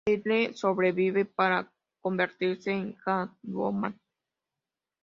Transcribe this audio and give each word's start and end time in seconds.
Kyle 0.07 0.51
sobrevive 0.55 1.25
para 1.27 1.71
convertirse 2.01 2.71
en 2.71 2.93
Catwoman. 2.93 3.95